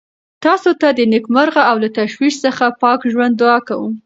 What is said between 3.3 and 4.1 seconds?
دعا کوم.